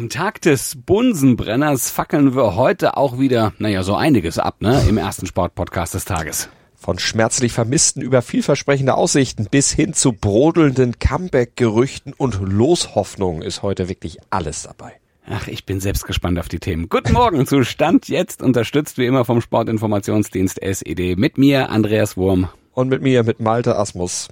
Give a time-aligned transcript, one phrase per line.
[0.00, 4.96] Am Tag des Bunsenbrenners fackeln wir heute auch wieder, naja, so einiges ab, ne, im
[4.96, 6.48] ersten Sportpodcast des Tages.
[6.74, 13.90] Von schmerzlich Vermissten über vielversprechende Aussichten bis hin zu brodelnden Comeback-Gerüchten und Loshoffnungen ist heute
[13.90, 14.94] wirklich alles dabei.
[15.28, 16.88] Ach, ich bin selbst gespannt auf die Themen.
[16.88, 21.16] Guten Morgen zu Stand jetzt, unterstützt wie immer vom Sportinformationsdienst SED.
[21.16, 22.48] Mit mir, Andreas Wurm.
[22.72, 24.28] Und mit mir, mit Malte Asmus.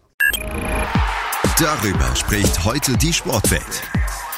[1.60, 3.82] Darüber spricht heute die Sportwelt.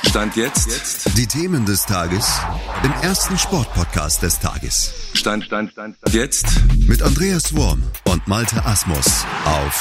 [0.04, 0.66] Stand jetzt.
[0.66, 1.18] jetzt.
[1.18, 2.40] Die Themen des Tages
[2.82, 5.10] im ersten Sportpodcast des Tages.
[5.14, 6.14] Stand, Stand, Stand, Stand.
[6.14, 6.46] Jetzt
[6.88, 9.80] mit Andreas Worm und Malte Asmus auf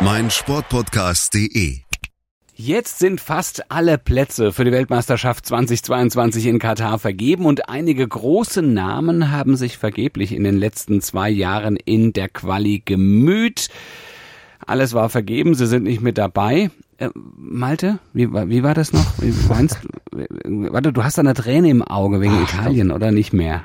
[0.00, 1.80] meinsportpodcast.de.
[2.54, 8.62] Jetzt sind fast alle Plätze für die Weltmeisterschaft 2022 in Katar vergeben und einige große
[8.62, 13.68] Namen haben sich vergeblich in den letzten zwei Jahren in der Quali gemüht.
[14.66, 16.70] Alles war vergeben, sie sind nicht mit dabei.
[16.98, 19.06] Äh, Malte, wie, wie war das noch?
[19.18, 19.78] Wie meinst,
[20.12, 23.64] warte, du hast da eine Träne im Auge wegen Ach, Italien oder nicht mehr?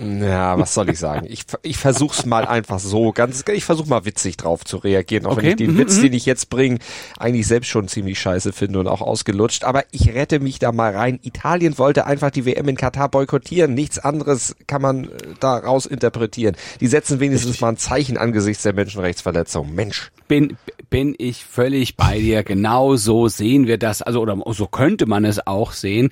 [0.00, 1.26] Ja, was soll ich sagen?
[1.28, 5.32] Ich, ich versuch's mal einfach so, ganz, ich versuch mal witzig drauf zu reagieren, auch
[5.32, 5.42] okay.
[5.42, 6.02] wenn ich den mhm, Witz, mhm.
[6.02, 6.78] den ich jetzt bringe,
[7.18, 9.64] eigentlich selbst schon ziemlich scheiße finde und auch ausgelutscht.
[9.64, 11.20] Aber ich rette mich da mal rein.
[11.22, 13.74] Italien wollte einfach die WM in Katar boykottieren.
[13.74, 15.08] Nichts anderes kann man äh,
[15.40, 16.56] daraus interpretieren.
[16.80, 17.62] Die setzen wenigstens Richtig.
[17.62, 19.74] mal ein Zeichen angesichts der Menschenrechtsverletzung.
[19.74, 20.10] Mensch.
[20.26, 20.56] Bin,
[20.90, 22.42] bin ich völlig bei dir.
[22.42, 24.02] Genau so sehen wir das.
[24.02, 26.10] Also, oder so könnte man es auch sehen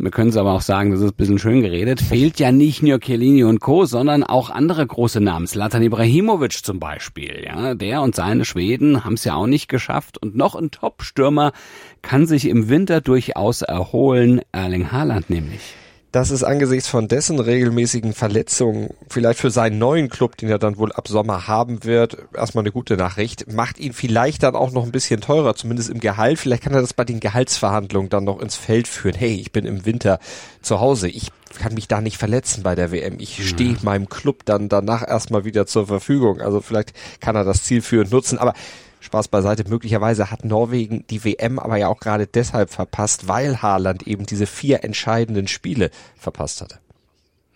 [0.00, 2.82] wir können es aber auch sagen, das ist ein bisschen schön geredet, fehlt ja nicht
[2.82, 5.48] nur Chiellini und Co., sondern auch andere große Namen.
[5.48, 7.42] Zlatan Ibrahimovic zum Beispiel.
[7.44, 10.16] Ja, der und seine Schweden haben es ja auch nicht geschafft.
[10.18, 11.52] Und noch ein Top-Stürmer
[12.00, 15.74] kann sich im Winter durchaus erholen, Erling Haaland nämlich
[16.12, 20.78] dass es angesichts von dessen regelmäßigen Verletzungen vielleicht für seinen neuen Club, den er dann
[20.78, 24.84] wohl ab Sommer haben wird, erstmal eine gute Nachricht, macht ihn vielleicht dann auch noch
[24.84, 26.38] ein bisschen teurer, zumindest im Gehalt.
[26.38, 29.16] Vielleicht kann er das bei den Gehaltsverhandlungen dann noch ins Feld führen.
[29.16, 30.18] Hey, ich bin im Winter
[30.62, 31.08] zu Hause.
[31.08, 33.20] Ich kann mich da nicht verletzen bei der WM.
[33.20, 36.40] Ich stehe meinem Club dann danach erstmal wieder zur Verfügung.
[36.40, 38.38] Also vielleicht kann er das zielführend nutzen.
[38.38, 38.54] Aber
[39.00, 44.06] Spaß beiseite, möglicherweise hat Norwegen die WM aber ja auch gerade deshalb verpasst, weil Haaland
[44.06, 46.78] eben diese vier entscheidenden Spiele verpasst hatte.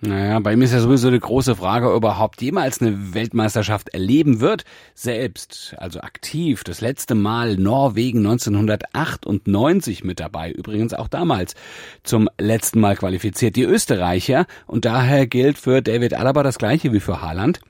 [0.05, 3.91] Naja, bei mir ist ja sowieso die große Frage, ob er überhaupt jemals eine Weltmeisterschaft
[3.91, 4.65] erleben wird.
[4.97, 10.51] Selbst, also aktiv, das letzte Mal Norwegen 1998 mit dabei.
[10.51, 11.55] Übrigens auch damals
[12.03, 14.47] zum letzten Mal qualifiziert die Österreicher.
[14.67, 17.61] Und daher gilt für David Alaba das gleiche wie für Haaland.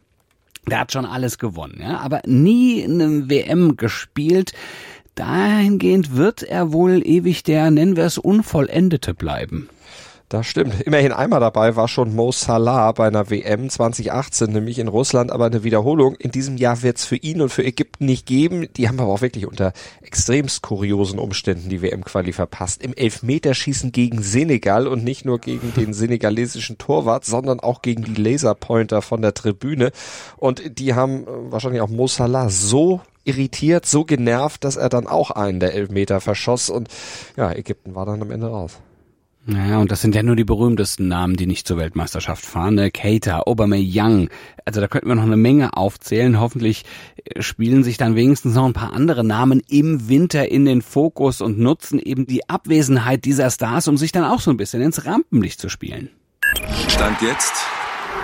[0.67, 4.53] Der hat schon alles gewonnen, ja, aber nie in einem WM gespielt.
[5.15, 9.69] Dahingehend wird er wohl ewig der, nennen wir es, Unvollendete bleiben.
[10.33, 10.81] Das stimmt.
[10.81, 15.45] Immerhin einmal dabei war schon Mo Salah bei einer WM 2018, nämlich in Russland, aber
[15.45, 16.15] eine Wiederholung.
[16.15, 18.67] In diesem Jahr wird es für ihn und für Ägypten nicht geben.
[18.79, 22.83] Die haben aber auch wirklich unter extremst kuriosen Umständen die WM-Quali verpasst.
[22.83, 28.15] Im Elfmeterschießen gegen Senegal und nicht nur gegen den senegalesischen Torwart, sondern auch gegen die
[28.15, 29.93] Laserpointer von der Tribüne.
[30.39, 35.07] Und die haben äh, wahrscheinlich auch Mo Salah so irritiert, so genervt, dass er dann
[35.07, 36.89] auch einen der Elfmeter verschoss und
[37.37, 38.79] ja, Ägypten war dann am Ende raus.
[39.45, 42.77] Naja, und das sind ja nur die berühmtesten Namen, die nicht zur Weltmeisterschaft fahren.
[42.77, 42.93] Ne?
[42.93, 44.31] Keita, Aubameyang.
[44.65, 46.39] Also da könnten wir noch eine Menge aufzählen.
[46.39, 46.85] Hoffentlich
[47.25, 51.41] äh, spielen sich dann wenigstens noch ein paar andere Namen im Winter in den Fokus
[51.41, 55.07] und nutzen eben die Abwesenheit dieser Stars, um sich dann auch so ein bisschen ins
[55.07, 56.11] Rampenlicht zu spielen.
[56.89, 57.55] Stand jetzt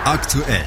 [0.05, 0.63] aktuell.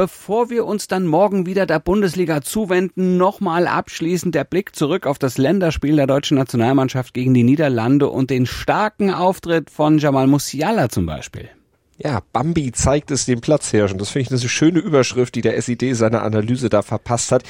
[0.00, 5.18] Bevor wir uns dann morgen wieder der Bundesliga zuwenden, nochmal abschließend der Blick zurück auf
[5.18, 10.88] das Länderspiel der deutschen Nationalmannschaft gegen die Niederlande und den starken Auftritt von Jamal Musiala
[10.88, 11.50] zum Beispiel.
[11.98, 13.98] Ja, Bambi zeigt es dem Platzhirschen.
[13.98, 17.42] Das finde ich eine schöne Überschrift, die der SID seine Analyse da verpasst hat.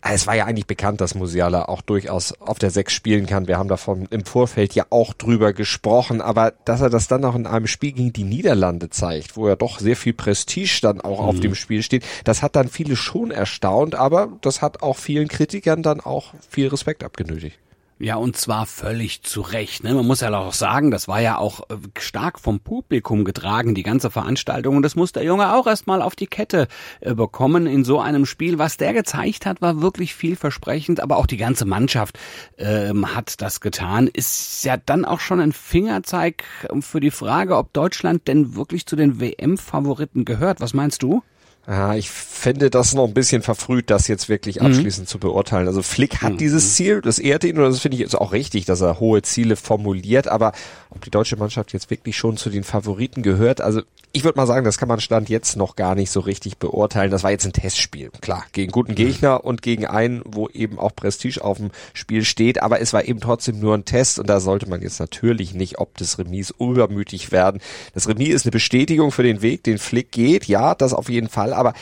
[0.00, 3.48] Ah, es war ja eigentlich bekannt, dass Musiala auch durchaus auf der Sechs spielen kann.
[3.48, 7.34] Wir haben davon im Vorfeld ja auch drüber gesprochen, aber dass er das dann auch
[7.34, 11.20] in einem Spiel gegen die Niederlande zeigt, wo ja doch sehr viel Prestige dann auch
[11.20, 11.28] mhm.
[11.28, 15.28] auf dem Spiel steht, das hat dann viele schon erstaunt, aber das hat auch vielen
[15.28, 17.58] Kritikern dann auch viel Respekt abgenötigt.
[18.00, 19.82] Ja, und zwar völlig zu Recht.
[19.82, 19.92] Ne?
[19.92, 23.82] Man muss ja auch sagen, das war ja auch äh, stark vom Publikum getragen, die
[23.82, 24.76] ganze Veranstaltung.
[24.76, 26.68] Und das muss der Junge auch erstmal auf die Kette
[27.00, 28.56] äh, bekommen in so einem Spiel.
[28.58, 31.00] Was der gezeigt hat, war wirklich vielversprechend.
[31.00, 32.20] Aber auch die ganze Mannschaft
[32.56, 34.06] ähm, hat das getan.
[34.06, 38.86] Ist ja dann auch schon ein Fingerzeig ähm, für die Frage, ob Deutschland denn wirklich
[38.86, 40.60] zu den WM-Favoriten gehört.
[40.60, 41.24] Was meinst du?
[41.68, 44.66] Ja, ich fände das noch ein bisschen verfrüht, das jetzt wirklich mhm.
[44.66, 45.10] abschließend mhm.
[45.10, 45.66] zu beurteilen.
[45.66, 46.38] Also Flick hat mhm.
[46.38, 49.20] dieses Ziel, das ehrt ihn und das finde ich ist auch richtig, dass er hohe
[49.20, 50.52] Ziele formuliert, aber
[50.88, 53.60] ob die deutsche Mannschaft jetzt wirklich schon zu den Favoriten gehört.
[53.60, 53.82] Also
[54.12, 57.10] ich würde mal sagen, das kann man Stand jetzt noch gar nicht so richtig beurteilen.
[57.10, 60.96] Das war jetzt ein Testspiel, klar, gegen guten Gegner und gegen einen, wo eben auch
[60.96, 62.62] Prestige auf dem Spiel steht.
[62.62, 65.78] Aber es war eben trotzdem nur ein Test und da sollte man jetzt natürlich nicht
[65.78, 67.60] ob des Remis übermütig werden.
[67.92, 70.46] Das Remis ist eine Bestätigung für den Weg, den Flick geht.
[70.46, 71.52] Ja, das auf jeden Fall.
[71.58, 71.72] Aber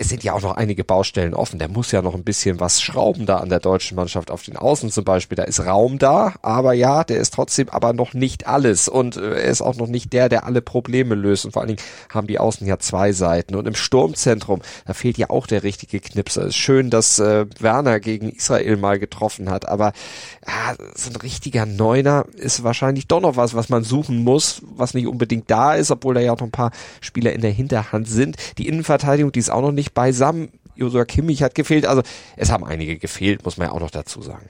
[0.00, 1.58] es sind ja auch noch einige Baustellen offen.
[1.58, 4.56] Der muss ja noch ein bisschen was schrauben da an der deutschen Mannschaft auf den
[4.56, 5.36] Außen zum Beispiel.
[5.36, 9.42] Da ist Raum da, aber ja, der ist trotzdem aber noch nicht alles und äh,
[9.42, 11.44] er ist auch noch nicht der, der alle Probleme löst.
[11.44, 13.54] Und vor allen Dingen haben die Außen ja zwei Seiten.
[13.54, 16.44] Und im Sturmzentrum, da fehlt ja auch der richtige Knipser.
[16.44, 19.92] Es ist schön, dass äh, Werner gegen Israel mal getroffen hat, aber
[20.46, 24.94] ja, so ein richtiger Neuner ist wahrscheinlich doch noch was, was man suchen muss, was
[24.94, 26.70] nicht unbedingt da ist, obwohl da ja auch noch ein paar
[27.02, 28.36] Spieler in der Hinterhand sind.
[28.56, 30.50] Die Innenverteidigung, die ist auch noch nicht beisammen.
[30.74, 31.86] Josua Kimmich hat gefehlt.
[31.86, 32.02] Also
[32.36, 34.46] es haben einige gefehlt, muss man ja auch noch dazu sagen.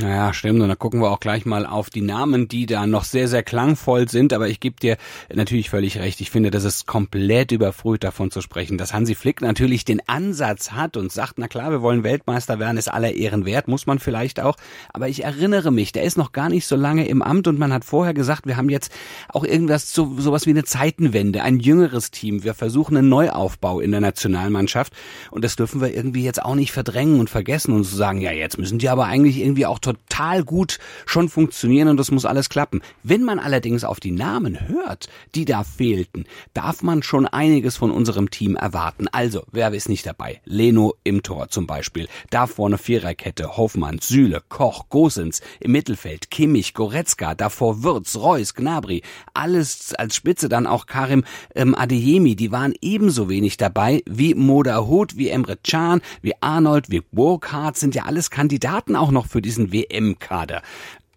[0.00, 0.60] Naja, stimmt.
[0.60, 3.42] Und dann gucken wir auch gleich mal auf die Namen, die da noch sehr, sehr
[3.42, 4.32] klangvoll sind.
[4.32, 4.96] Aber ich gebe dir
[5.32, 6.20] natürlich völlig recht.
[6.20, 10.72] Ich finde, das ist komplett überfrüht davon zu sprechen, dass Hansi Flick natürlich den Ansatz
[10.72, 13.98] hat und sagt, na klar, wir wollen Weltmeister werden, ist aller Ehren wert, muss man
[13.98, 14.56] vielleicht auch.
[14.92, 17.72] Aber ich erinnere mich, der ist noch gar nicht so lange im Amt und man
[17.72, 18.92] hat vorher gesagt, wir haben jetzt
[19.28, 22.42] auch irgendwas, so, sowas wie eine Zeitenwende, ein jüngeres Team.
[22.42, 24.92] Wir versuchen einen Neuaufbau in der Nationalmannschaft.
[25.30, 28.32] Und das dürfen wir irgendwie jetzt auch nicht verdrängen und vergessen und zu sagen, ja,
[28.32, 32.48] jetzt müssen die aber eigentlich irgendwie auch total gut schon funktionieren und das muss alles
[32.48, 32.80] klappen.
[33.02, 37.90] Wenn man allerdings auf die Namen hört, die da fehlten, darf man schon einiges von
[37.90, 39.08] unserem Team erwarten.
[39.12, 40.40] Also, wer ist nicht dabei?
[40.44, 42.08] Leno im Tor zum Beispiel.
[42.30, 45.40] Da vorne Viererkette, Hoffmann, Süle, Koch, Gosens.
[45.60, 49.02] Im Mittelfeld Kimmich, Goretzka, davor Würz, Reus, Gnabry.
[49.34, 52.36] Alles als Spitze dann auch Karim ähm, Adeyemi.
[52.36, 57.76] Die waren ebenso wenig dabei wie Moda Hut, wie Emre Can, wie Arnold, wie Burkhardt
[57.76, 60.62] sind ja alles Kandidaten auch noch für diesen WM-Kader.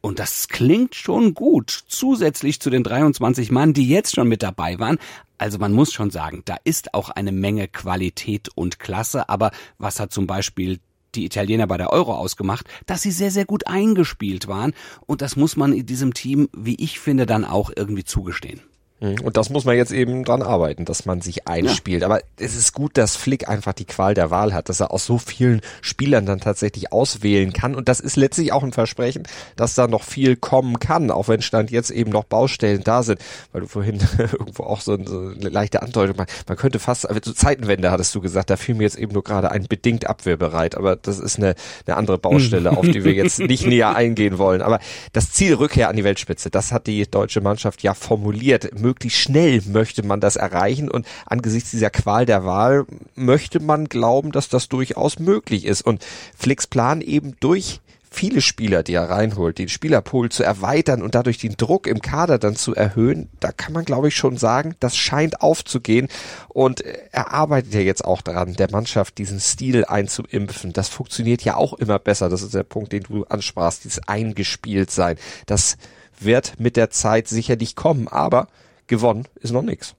[0.01, 4.79] Und das klingt schon gut, zusätzlich zu den 23 Mann, die jetzt schon mit dabei
[4.79, 4.99] waren.
[5.37, 9.99] Also man muss schon sagen, da ist auch eine Menge Qualität und Klasse, aber was
[9.99, 10.79] hat zum Beispiel
[11.15, 14.73] die Italiener bei der Euro ausgemacht, dass sie sehr, sehr gut eingespielt waren.
[15.05, 18.61] Und das muss man in diesem Team, wie ich finde, dann auch irgendwie zugestehen.
[18.99, 19.21] Mhm.
[19.21, 22.01] Und das muss man jetzt eben dran arbeiten, dass man sich einspielt.
[22.01, 22.07] Ja.
[22.07, 25.05] Aber es ist gut, dass Flick einfach die Qual der Wahl hat, dass er aus
[25.05, 27.75] so vielen Spielern dann tatsächlich auswählen kann.
[27.75, 29.23] Und das ist letztlich auch ein Versprechen,
[29.55, 33.19] dass da noch viel kommen kann, auch wenn Stand jetzt eben noch Baustellen da sind.
[33.51, 37.91] Weil du vorhin irgendwo auch so, eine leichte Andeutung, man, man könnte fast, also Zeitenwende
[37.91, 40.75] hattest du gesagt, da fiel mir jetzt eben nur gerade ein bedingt abwehrbereit.
[40.75, 41.53] Aber das ist eine,
[41.85, 44.63] eine andere Baustelle, auf die wir jetzt nicht näher eingehen wollen.
[44.63, 44.79] Aber
[45.13, 49.61] das Ziel Rückkehr an die Weltspitze, das hat die deutsche Mannschaft ja formuliert möglichst schnell
[49.67, 52.85] möchte man das erreichen und angesichts dieser Qual der Wahl
[53.15, 56.05] möchte man glauben, dass das durchaus möglich ist und
[56.37, 61.37] Flicks Plan eben durch viele Spieler, die er reinholt, den Spielerpool zu erweitern und dadurch
[61.37, 64.95] den Druck im Kader dann zu erhöhen, da kann man glaube ich schon sagen, das
[64.95, 66.07] scheint aufzugehen
[66.47, 66.81] und
[67.11, 70.71] er arbeitet ja jetzt auch daran, der Mannschaft diesen Stil einzuimpfen.
[70.71, 72.29] Das funktioniert ja auch immer besser.
[72.29, 75.17] Das ist der Punkt, den du ansprachst, dieses eingespielt sein.
[75.45, 75.75] Das
[76.19, 78.47] wird mit der Zeit sicherlich kommen, aber
[78.87, 79.95] gewonnen ist noch nichts.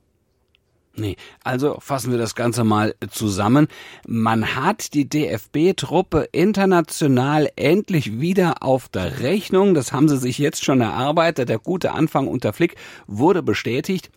[0.99, 3.69] Nee, also fassen wir das Ganze mal zusammen.
[4.07, 9.75] Man hat die DFB-Truppe international endlich wieder auf der Rechnung.
[9.75, 11.49] Das haben sie sich jetzt schon erarbeitet.
[11.49, 12.75] Der gute Anfang unter Flick
[13.07, 14.11] wurde bestätigt.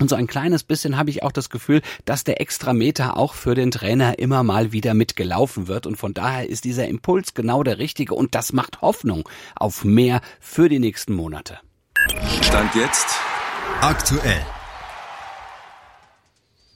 [0.00, 3.54] Und so ein kleines bisschen habe ich auch das Gefühl, dass der Extrameter auch für
[3.54, 5.86] den Trainer immer mal wieder mitgelaufen wird.
[5.86, 8.14] Und von daher ist dieser Impuls genau der richtige.
[8.14, 11.58] Und das macht Hoffnung auf mehr für die nächsten Monate.
[12.42, 13.18] Stand jetzt
[13.80, 14.44] Aktuell.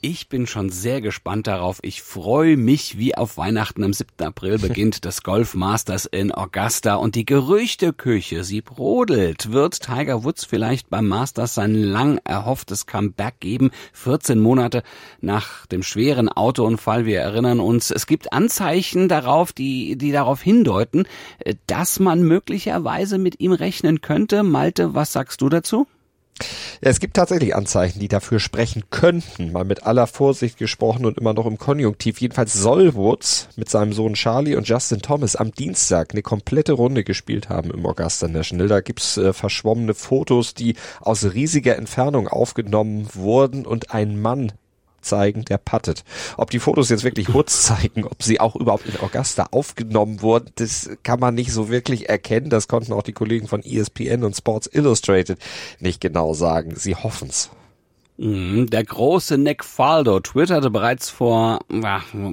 [0.05, 1.79] Ich bin schon sehr gespannt darauf.
[1.83, 3.85] Ich freue mich wie auf Weihnachten.
[3.85, 4.25] Am 7.
[4.25, 9.53] April beginnt das Golf Masters in Augusta und die Gerüchteküche, sie brodelt.
[9.53, 13.71] Wird Tiger Woods vielleicht beim Masters sein lang erhofftes Comeback geben?
[13.93, 14.83] 14 Monate
[15.21, 17.07] nach dem schweren Autounfall.
[17.07, 21.05] Wir erinnern uns, es gibt Anzeichen darauf, die, die darauf hindeuten,
[21.67, 24.43] dass man möglicherweise mit ihm rechnen könnte.
[24.43, 25.87] Malte, was sagst du dazu?
[26.81, 31.19] Ja, es gibt tatsächlich Anzeichen, die dafür sprechen könnten, mal mit aller Vorsicht gesprochen und
[31.19, 32.21] immer noch im Konjunktiv.
[32.21, 37.05] Jedenfalls soll Woods mit seinem Sohn Charlie und Justin Thomas am Dienstag eine komplette Runde
[37.05, 38.69] gespielt haben im Augusta National.
[38.69, 44.53] Da gibt's äh, verschwommene Fotos, die aus riesiger Entfernung aufgenommen wurden und ein Mann
[45.03, 46.05] zeigen, der puttet.
[46.37, 50.51] Ob die Fotos jetzt wirklich Woods zeigen, ob sie auch überhaupt in Augusta aufgenommen wurden,
[50.57, 52.51] das kann man nicht so wirklich erkennen.
[52.51, 55.39] Das konnten auch die Kollegen von ESPN und Sports Illustrated
[55.81, 56.75] nicht genau sagen.
[56.77, 57.51] Sie hoffen's.
[58.19, 61.61] Mhm, der große Nick Faldo twitterte bereits vor,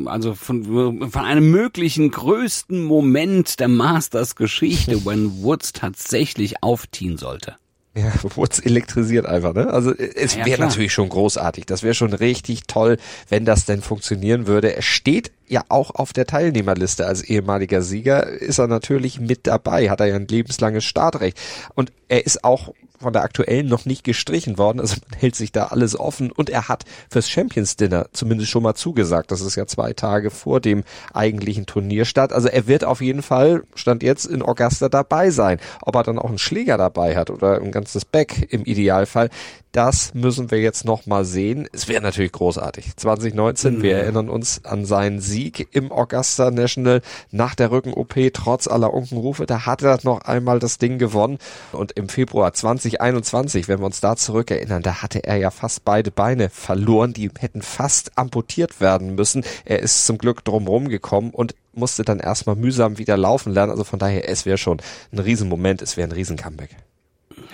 [0.05, 7.55] also von, von einem möglichen größten Moment der Masters Geschichte, wenn Woods tatsächlich aufziehen sollte.
[7.99, 9.71] Ja, Woods elektrisiert einfach, ne?
[9.71, 11.65] Also es ja, wäre natürlich schon großartig.
[11.65, 14.75] Das wäre schon richtig toll, wenn das denn funktionieren würde.
[14.75, 19.89] Er steht ja auch auf der Teilnehmerliste als ehemaliger Sieger, ist er natürlich mit dabei,
[19.89, 21.39] hat er ja ein lebenslanges Startrecht.
[21.75, 24.79] Und er ist auch von der aktuellen noch nicht gestrichen worden.
[24.79, 28.63] Also man hält sich da alles offen und er hat fürs Champions Dinner zumindest schon
[28.63, 29.31] mal zugesagt.
[29.31, 32.33] Das ist ja zwei Tage vor dem eigentlichen Turnierstart.
[32.33, 35.59] Also er wird auf jeden Fall, stand jetzt in Augusta dabei sein.
[35.81, 39.29] Ob er dann auch einen Schläger dabei hat oder ein ganzes Back im Idealfall,
[39.71, 41.67] das müssen wir jetzt noch mal sehen.
[41.71, 42.95] Es wäre natürlich großartig.
[42.95, 43.81] 2019, mhm.
[43.83, 49.45] wir erinnern uns an seinen Sieg im Augusta National nach der Rücken-OP, trotz aller Unkenrufe.
[49.45, 51.37] Da hat er noch einmal das Ding gewonnen.
[51.71, 56.09] Und im Februar 2021, wenn wir uns da zurückerinnern, da hatte er ja fast beide
[56.09, 57.13] Beine verloren.
[57.13, 59.43] Die hätten fast amputiert werden müssen.
[59.65, 63.71] Er ist zum Glück drumherum gekommen und musste dann erstmal mühsam wieder laufen lernen.
[63.71, 66.75] Also von daher, es wäre schon ein Riesenmoment, es wäre ein Riesen-Comeback.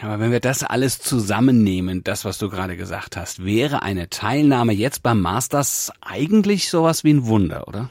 [0.01, 4.73] Aber wenn wir das alles zusammennehmen, das, was du gerade gesagt hast, wäre eine Teilnahme
[4.73, 7.89] jetzt beim Masters eigentlich sowas wie ein Wunder, oder?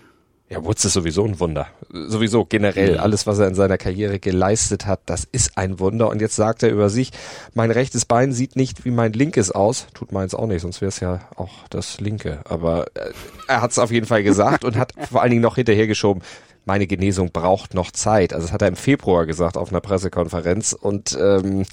[0.50, 1.68] Ja, Woods ist sowieso ein Wunder.
[1.90, 6.10] Sowieso generell alles, was er in seiner Karriere geleistet hat, das ist ein Wunder.
[6.10, 7.12] Und jetzt sagt er über sich,
[7.54, 9.86] mein rechtes Bein sieht nicht wie mein linkes aus.
[9.94, 12.40] Tut meins auch nicht, sonst wäre es ja auch das linke.
[12.44, 13.10] Aber äh,
[13.48, 16.22] er hat es auf jeden Fall gesagt und hat vor allen Dingen noch hinterhergeschoben,
[16.64, 18.32] meine Genesung braucht noch Zeit.
[18.32, 20.72] Also das hat er im Februar gesagt auf einer Pressekonferenz.
[20.72, 21.64] Und ähm,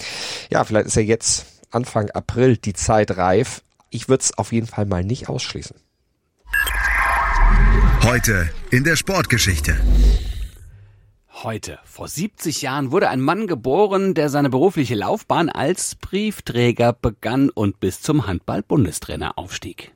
[0.49, 3.61] ja, vielleicht ist ja jetzt Anfang April die Zeit reif.
[3.89, 5.75] Ich würde es auf jeden Fall mal nicht ausschließen.
[8.03, 9.79] Heute in der Sportgeschichte.
[11.43, 17.49] Heute, vor 70 Jahren, wurde ein Mann geboren, der seine berufliche Laufbahn als Briefträger begann
[17.49, 19.91] und bis zum Handball-Bundestrainer aufstieg.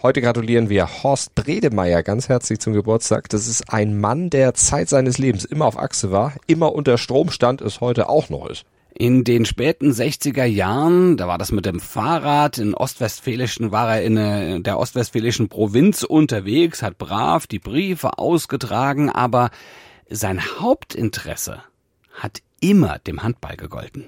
[0.00, 3.28] Heute gratulieren wir Horst Bredemeier ganz herzlich zum Geburtstag.
[3.30, 7.32] Das ist ein Mann, der Zeit seines Lebens immer auf Achse war, immer unter Strom
[7.32, 8.64] stand, es heute auch noch ist.
[8.94, 14.04] In den späten 60er Jahren, da war das mit dem Fahrrad, in Ostwestfälischen war er
[14.04, 19.50] in der ostwestfälischen Provinz unterwegs, hat brav die Briefe ausgetragen, aber
[20.08, 21.64] sein Hauptinteresse
[22.12, 24.06] hat immer dem Handball gegolten.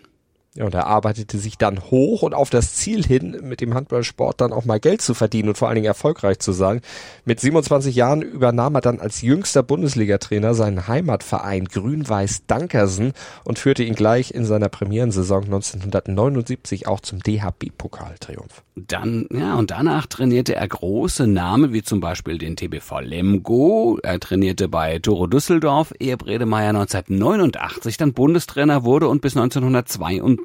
[0.57, 4.41] Ja, und er arbeitete sich dann hoch und auf das Ziel hin, mit dem Handballsport
[4.41, 6.81] dann auch mal Geld zu verdienen und vor allen Dingen erfolgreich zu sein.
[7.25, 13.13] Mit 27 Jahren übernahm er dann als jüngster Bundesliga-Trainer seinen Heimatverein Grün-Weiß Dankersen
[13.45, 18.65] und führte ihn gleich in seiner Premierensaison 1979 auch zum DHB-Pokaltriumph.
[18.75, 24.01] Dann, ja, und danach trainierte er große Namen, wie zum Beispiel den TBV Lemgo.
[24.03, 30.40] Er trainierte bei Toro Düsseldorf, ehe Bredemeier 1989 dann Bundestrainer wurde und bis 1992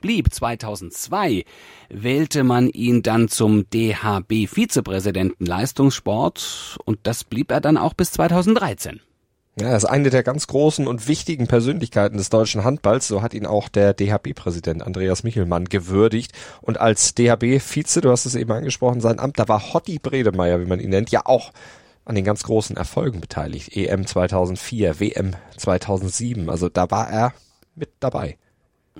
[0.00, 0.32] blieb.
[0.32, 1.44] 2002
[1.88, 9.00] wählte man ihn dann zum DHB-Vizepräsidenten Leistungssport und das blieb er dann auch bis 2013.
[9.60, 13.08] Ja, er ist eine der ganz großen und wichtigen Persönlichkeiten des deutschen Handballs.
[13.08, 16.32] So hat ihn auch der DHB-Präsident Andreas Michelmann gewürdigt.
[16.62, 20.66] Und als DHB-Vize, du hast es eben angesprochen, sein Amt, da war Hotti Bredemeier, wie
[20.66, 21.52] man ihn nennt, ja auch
[22.04, 23.76] an den ganz großen Erfolgen beteiligt.
[23.76, 26.48] EM 2004, WM 2007.
[26.48, 27.34] Also da war er
[27.74, 28.38] mit dabei.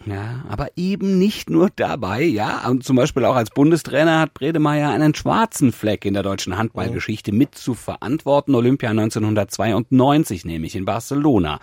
[0.06, 2.66] Ja, aber eben nicht nur dabei, ja.
[2.68, 7.32] Und zum Beispiel auch als Bundestrainer hat Bredemeier einen schwarzen Fleck in der deutschen Handballgeschichte
[7.32, 8.54] mit zu verantworten.
[8.54, 11.60] Olympia 1992, nämlich in Barcelona.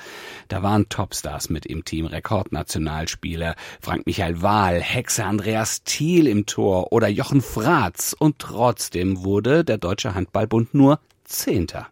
[0.49, 6.91] Da waren Topstars mit im Team, Rekordnationalspieler, Frank Michael Wahl, Hexe Andreas Thiel im Tor
[6.91, 8.15] oder Jochen Fratz.
[8.17, 11.87] Und trotzdem wurde der Deutsche Handballbund nur Zehnter.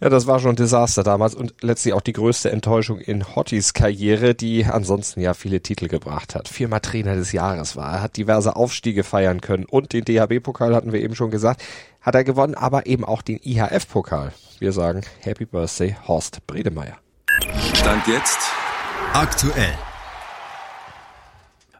[0.00, 3.72] Ja, das war schon ein Desaster damals und letztlich auch die größte Enttäuschung in Hottys
[3.72, 6.46] Karriere, die ansonsten ja viele Titel gebracht hat.
[6.46, 7.94] Viermal Trainer des Jahres war.
[7.94, 11.62] Er hat diverse Aufstiege feiern können und den DHB-Pokal hatten wir eben schon gesagt,
[12.00, 14.32] hat er gewonnen, aber eben auch den IHF-Pokal.
[14.60, 16.98] Wir sagen Happy Birthday Horst Bredemeier.
[17.74, 18.38] Stand jetzt
[19.12, 19.74] aktuell.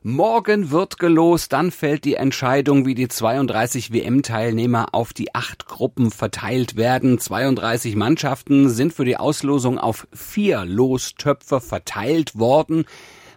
[0.02, 6.12] Morgen wird gelost, dann fällt die Entscheidung, wie die 32 WM-Teilnehmer auf die acht Gruppen
[6.12, 7.18] verteilt werden.
[7.18, 12.84] 32 Mannschaften sind für die Auslosung auf vier Lostöpfe verteilt worden.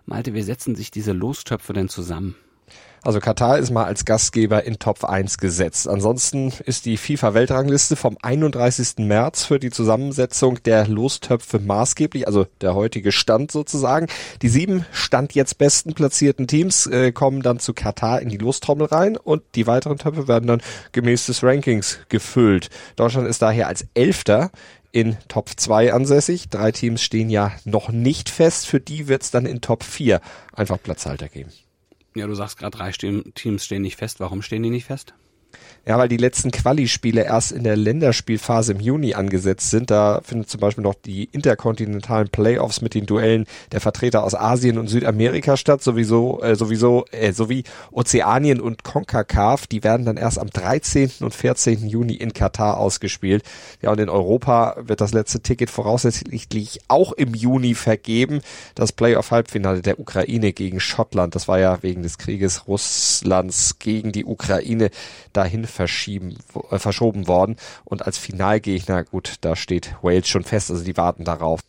[0.06, 2.36] Malte, wie setzen sich diese Lostöpfe denn zusammen?
[3.04, 5.88] Also Katar ist mal als Gastgeber in Top 1 gesetzt.
[5.88, 9.00] Ansonsten ist die FIFA-Weltrangliste vom 31.
[9.00, 14.06] März für die Zusammensetzung der Lostöpfe maßgeblich, also der heutige Stand sozusagen.
[14.44, 18.86] Die sieben Stand jetzt besten platzierten Teams äh, kommen dann zu Katar in die Lostrommel
[18.86, 22.70] rein und die weiteren Töpfe werden dann gemäß des Rankings gefüllt.
[22.98, 24.52] Deutschland ist daher als Elfter
[24.92, 26.50] in Top 2 ansässig.
[26.50, 28.68] Drei Teams stehen ja noch nicht fest.
[28.68, 30.22] Für die wird es dann in Top 4
[30.54, 31.50] einfach Platzhalter geben.
[32.16, 34.20] Ja, du sagst gerade, drei Teams stehen nicht fest.
[34.20, 35.14] Warum stehen die nicht fest?
[35.84, 39.90] Ja, weil die letzten Quali-Spiele erst in der Länderspielphase im Juni angesetzt sind.
[39.90, 44.78] Da findet zum Beispiel noch die interkontinentalen Playoffs mit den Duellen der Vertreter aus Asien
[44.78, 49.66] und Südamerika statt, sowieso, äh, sowieso, äh, sowie Ozeanien und CONCACAF.
[49.66, 51.24] Die werden dann erst am 13.
[51.24, 51.88] und 14.
[51.88, 53.44] Juni in Katar ausgespielt.
[53.82, 58.42] Ja, und in Europa wird das letzte Ticket voraussichtlich auch im Juni vergeben.
[58.76, 61.34] Das Playoff-Halbfinale der Ukraine gegen Schottland.
[61.34, 64.92] Das war ja wegen des Krieges Russlands gegen die Ukraine
[65.42, 66.38] dahin verschieben,
[66.70, 67.56] äh, verschoben worden.
[67.84, 71.62] Und als Finalgegner, gut, da steht Wales schon fest, also die warten darauf.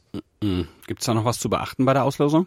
[0.87, 2.47] Gibt es da noch was zu beachten bei der Auslosung?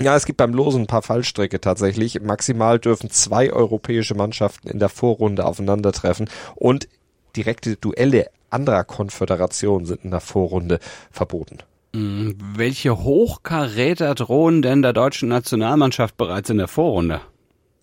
[0.00, 2.20] Ja, es gibt beim Losen ein paar Fallstricke tatsächlich.
[2.20, 6.88] Maximal dürfen zwei europäische Mannschaften in der Vorrunde aufeinandertreffen und
[7.36, 10.78] direkte Duelle anderer Konföderationen sind in der Vorrunde
[11.10, 11.58] verboten.
[11.94, 17.20] Hm, welche Hochkaräter drohen denn der deutschen Nationalmannschaft bereits in der Vorrunde?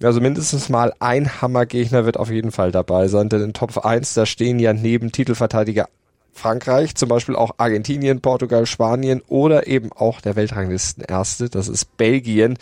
[0.05, 4.13] Also mindestens mal ein Hammergegner wird auf jeden Fall dabei sein, denn in Top 1,
[4.13, 5.87] da stehen ja neben Titelverteidiger
[6.33, 12.57] Frankreich, zum Beispiel auch Argentinien, Portugal, Spanien oder eben auch der Weltranglistenerste, das ist Belgien.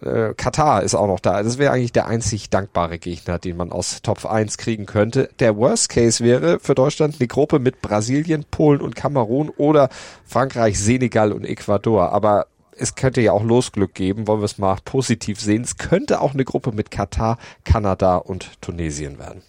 [0.00, 1.42] Äh, Katar ist auch noch da.
[1.42, 5.28] Das wäre eigentlich der einzig dankbare Gegner, den man aus Top 1 kriegen könnte.
[5.38, 9.90] Der Worst Case wäre für Deutschland eine Gruppe mit Brasilien, Polen und Kamerun oder
[10.24, 12.12] Frankreich, Senegal und Ecuador.
[12.12, 12.46] Aber
[12.80, 15.62] es könnte ja auch Losglück geben, wollen wir es mal positiv sehen.
[15.62, 19.42] Es könnte auch eine Gruppe mit Katar, Kanada und Tunesien werden.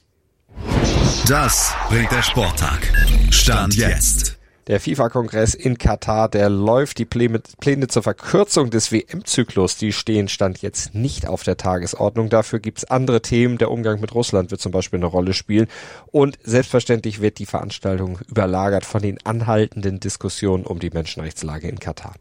[1.28, 2.92] Das bringt der Sporttag.
[3.30, 4.38] Stand jetzt.
[4.68, 7.00] Der FIFA-Kongress in Katar, der läuft.
[7.00, 12.30] Die Pläne, Pläne zur Verkürzung des WM-Zyklus, die stehen Stand jetzt nicht auf der Tagesordnung.
[12.30, 13.58] Dafür gibt's andere Themen.
[13.58, 15.68] Der Umgang mit Russland wird zum Beispiel eine Rolle spielen.
[16.12, 22.14] Und selbstverständlich wird die Veranstaltung überlagert von den anhaltenden Diskussionen um die Menschenrechtslage in Katar.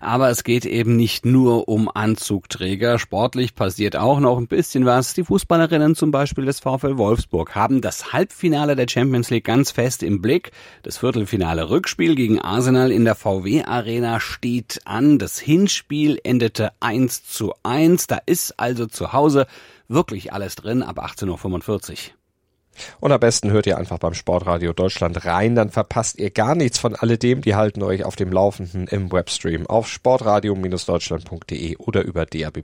[0.00, 2.98] Aber es geht eben nicht nur um Anzugträger.
[2.98, 5.14] Sportlich passiert auch noch ein bisschen was.
[5.14, 10.02] Die Fußballerinnen zum Beispiel des VfL Wolfsburg haben das Halbfinale der Champions League ganz fest
[10.02, 10.50] im Blick.
[10.82, 15.18] Das Viertelfinale Rückspiel gegen Arsenal in der VW Arena steht an.
[15.18, 18.06] Das Hinspiel endete 1 zu 1.
[18.06, 19.46] Da ist also zu Hause
[19.88, 22.23] wirklich alles drin ab 18.45 Uhr.
[23.00, 26.78] Und am besten hört ihr einfach beim Sportradio Deutschland rein, dann verpasst ihr gar nichts
[26.78, 27.40] von alledem.
[27.42, 32.62] Die halten euch auf dem Laufenden im Webstream auf sportradio-deutschland.de oder über DAB+.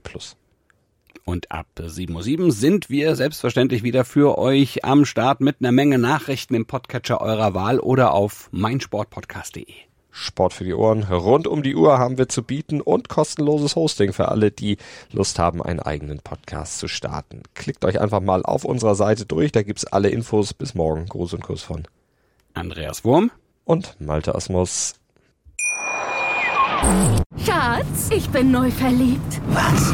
[1.23, 5.97] Und ab 7.07 Uhr sind wir selbstverständlich wieder für euch am Start mit einer Menge
[5.99, 9.90] Nachrichten im Podcatcher eurer Wahl oder auf meinsportpodcast.de.
[10.11, 11.03] Sport für die Ohren.
[11.03, 14.77] Rund um die Uhr haben wir zu bieten und kostenloses Hosting für alle, die
[15.11, 17.43] Lust haben, einen eigenen Podcast zu starten.
[17.55, 20.53] Klickt euch einfach mal auf unserer Seite durch, da gibt's alle Infos.
[20.53, 21.05] Bis morgen.
[21.07, 21.87] Gruß und Kuss von
[22.53, 23.31] Andreas Wurm
[23.63, 24.95] und Malte Asmus.
[27.45, 29.41] Schatz, ich bin neu verliebt.
[29.49, 29.93] Was?